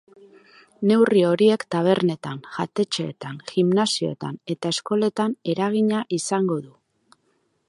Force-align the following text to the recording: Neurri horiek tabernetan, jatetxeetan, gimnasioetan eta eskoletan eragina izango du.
Neurri 0.91 1.21
horiek 1.31 1.65
tabernetan, 1.75 2.41
jatetxeetan, 2.57 3.37
gimnasioetan 3.53 4.43
eta 4.57 4.75
eskoletan 4.77 5.41
eragina 5.57 6.05
izango 6.23 6.63
du. 6.69 6.79